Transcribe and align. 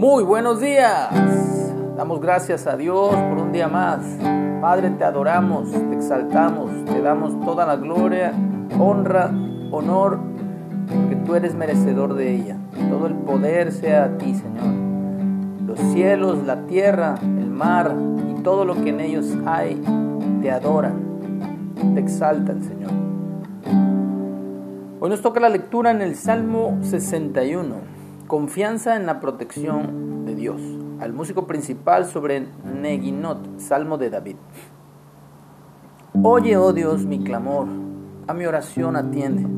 Muy 0.00 0.24
buenos 0.24 0.62
días. 0.62 1.10
Damos 1.94 2.22
gracias 2.22 2.66
a 2.66 2.74
Dios 2.74 3.10
por 3.10 3.36
un 3.36 3.52
día 3.52 3.68
más. 3.68 4.00
Padre, 4.62 4.88
te 4.92 5.04
adoramos, 5.04 5.70
te 5.70 5.94
exaltamos, 5.94 6.70
te 6.86 7.02
damos 7.02 7.38
toda 7.44 7.66
la 7.66 7.76
gloria, 7.76 8.32
honra, 8.78 9.30
honor, 9.70 10.18
porque 10.88 11.16
tú 11.16 11.34
eres 11.34 11.54
merecedor 11.54 12.14
de 12.14 12.34
ella. 12.34 12.56
Todo 12.88 13.08
el 13.08 13.14
poder 13.14 13.72
sea 13.72 14.04
a 14.04 14.16
ti, 14.16 14.34
Señor. 14.34 15.66
Los 15.66 15.78
cielos, 15.92 16.46
la 16.46 16.62
tierra, 16.62 17.16
el 17.20 17.50
mar 17.50 17.94
y 18.30 18.40
todo 18.40 18.64
lo 18.64 18.82
que 18.82 18.88
en 18.88 19.00
ellos 19.00 19.36
hay, 19.44 19.82
te 20.40 20.50
adoran, 20.50 21.74
te 21.92 22.00
exaltan, 22.00 22.62
Señor. 22.62 22.90
Hoy 24.98 25.10
nos 25.10 25.20
toca 25.20 25.40
la 25.40 25.50
lectura 25.50 25.90
en 25.90 26.00
el 26.00 26.14
Salmo 26.14 26.78
61, 26.80 27.99
confianza 28.30 28.94
en 28.94 29.06
la 29.06 29.18
protección 29.18 30.24
de 30.24 30.36
Dios, 30.36 30.62
al 31.00 31.12
músico 31.12 31.48
principal 31.48 32.04
sobre 32.04 32.46
Neginot, 32.80 33.58
Salmo 33.58 33.98
de 33.98 34.08
David. 34.08 34.36
Oye, 36.22 36.56
oh 36.56 36.72
Dios, 36.72 37.06
mi 37.06 37.24
clamor, 37.24 37.66
a 38.28 38.32
mi 38.32 38.46
oración 38.46 38.94
atiende. 38.94 39.48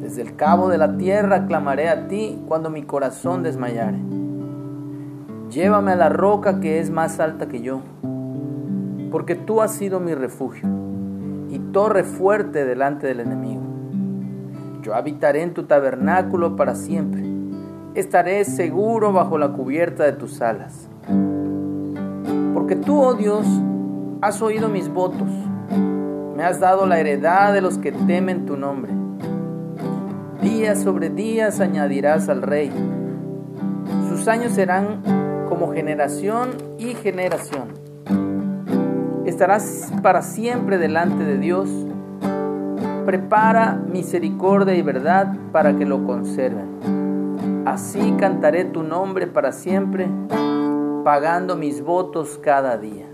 Desde 0.00 0.22
el 0.22 0.36
cabo 0.36 0.68
de 0.68 0.78
la 0.78 0.96
tierra 0.96 1.46
clamaré 1.48 1.88
a 1.88 2.06
ti 2.06 2.40
cuando 2.46 2.70
mi 2.70 2.84
corazón 2.84 3.42
desmayare. 3.42 3.98
Llévame 5.50 5.90
a 5.90 5.96
la 5.96 6.10
roca 6.10 6.60
que 6.60 6.78
es 6.78 6.90
más 6.90 7.18
alta 7.18 7.48
que 7.48 7.60
yo, 7.60 7.80
porque 9.10 9.34
tú 9.34 9.60
has 9.60 9.72
sido 9.72 9.98
mi 9.98 10.14
refugio 10.14 10.68
y 11.50 11.58
torre 11.58 12.04
fuerte 12.04 12.64
delante 12.64 13.08
del 13.08 13.18
enemigo. 13.18 13.62
Yo 14.80 14.94
habitaré 14.94 15.42
en 15.42 15.54
tu 15.54 15.64
tabernáculo 15.64 16.54
para 16.54 16.76
siempre. 16.76 17.23
Estaré 17.94 18.44
seguro 18.44 19.12
bajo 19.12 19.38
la 19.38 19.50
cubierta 19.50 20.02
de 20.02 20.12
tus 20.12 20.42
alas. 20.42 20.88
Porque 22.52 22.74
tú, 22.74 23.00
oh 23.00 23.14
Dios, 23.14 23.46
has 24.20 24.42
oído 24.42 24.68
mis 24.68 24.88
votos. 24.88 25.28
Me 26.36 26.42
has 26.42 26.58
dado 26.58 26.86
la 26.86 26.98
heredad 26.98 27.52
de 27.52 27.60
los 27.60 27.78
que 27.78 27.92
temen 27.92 28.46
tu 28.46 28.56
nombre. 28.56 28.92
Días 30.42 30.82
sobre 30.82 31.08
días 31.08 31.60
añadirás 31.60 32.28
al 32.28 32.42
rey. 32.42 32.72
Sus 34.08 34.26
años 34.26 34.52
serán 34.54 35.02
como 35.48 35.72
generación 35.72 36.50
y 36.78 36.94
generación. 36.94 37.68
Estarás 39.24 39.92
para 40.02 40.22
siempre 40.22 40.78
delante 40.78 41.22
de 41.22 41.38
Dios 41.38 41.70
prepara 43.04 43.74
misericordia 43.74 44.74
y 44.74 44.82
verdad 44.82 45.36
para 45.52 45.76
que 45.76 45.84
lo 45.84 46.04
conserven. 46.04 46.93
Así 47.66 48.14
cantaré 48.18 48.64
tu 48.64 48.82
nombre 48.82 49.26
para 49.26 49.52
siempre, 49.52 50.08
pagando 51.04 51.56
mis 51.56 51.82
votos 51.82 52.38
cada 52.42 52.76
día. 52.76 53.06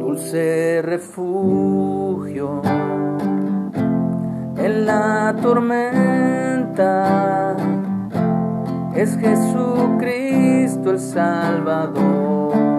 Dulce 0.00 0.82
refugio 0.82 2.60
en 4.56 4.84
la 4.84 5.34
tormenta 5.40 7.56
es 8.94 9.16
Jesucristo 9.16 10.90
el 10.90 11.00
Salvador. 11.00 12.69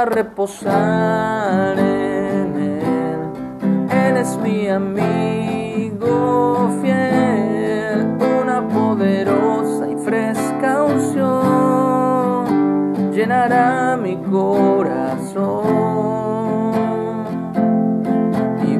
A 0.00 0.04
reposar 0.04 1.78
en 1.78 2.56
él. 2.56 3.30
Él 3.90 4.16
es 4.16 4.36
mi 4.38 4.68
amigo 4.68 6.14
fiel, 6.82 8.16
una 8.40 8.66
poderosa 8.68 9.88
y 9.88 9.96
fresca 9.96 10.82
unción 10.82 12.46
llenará 13.12 13.96
mi 13.96 14.16
corazón 14.16 15.76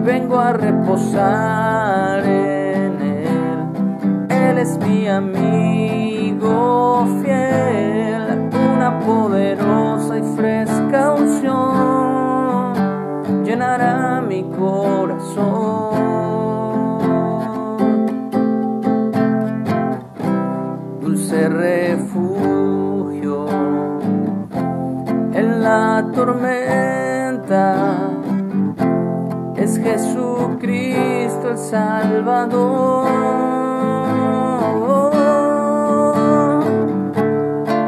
vengo 0.06 0.38
a 0.38 0.52
reposar 0.52 2.24
en 2.24 3.02
Él. 3.02 4.26
Él 4.30 4.58
es 4.58 4.78
mi 4.78 5.08
amigo 5.08 7.06
fiel, 7.22 8.48
una 8.74 9.00
poderosa 9.00 9.85
tormenta 26.12 27.96
es 29.56 29.78
Jesucristo 29.78 31.50
el 31.50 31.58
Salvador. 31.58 33.06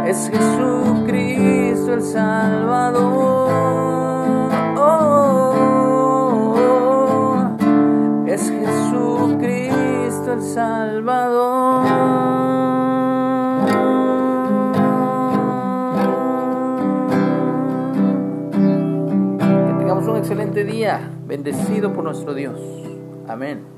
Es 0.07 0.31
Jesucristo 0.31 1.95
el 1.95 2.03
Salvador. 2.03 3.51
Es 8.27 8.51
Jesucristo 8.51 10.33
el 10.33 10.43
Salvador. 10.43 11.38
Excelente 20.19 20.65
día, 20.65 21.11
bendecido 21.27 21.93
por 21.93 22.05
nuestro 22.05 22.35
Dios. 22.35 22.61
Amén. 23.27 23.78